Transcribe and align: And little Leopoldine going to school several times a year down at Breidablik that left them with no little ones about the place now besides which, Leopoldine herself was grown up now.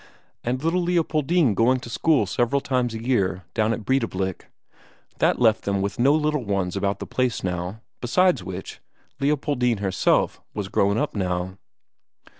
And 0.43 0.63
little 0.63 0.81
Leopoldine 0.81 1.53
going 1.53 1.79
to 1.81 1.87
school 1.91 2.25
several 2.25 2.59
times 2.59 2.95
a 2.95 3.03
year 3.03 3.43
down 3.53 3.71
at 3.71 3.85
Breidablik 3.85 4.47
that 5.19 5.39
left 5.39 5.63
them 5.63 5.79
with 5.79 5.99
no 5.99 6.15
little 6.15 6.43
ones 6.43 6.75
about 6.75 6.97
the 6.97 7.05
place 7.05 7.43
now 7.43 7.81
besides 8.01 8.43
which, 8.43 8.79
Leopoldine 9.19 9.77
herself 9.77 10.41
was 10.55 10.69
grown 10.69 10.97
up 10.97 11.13
now. 11.15 11.59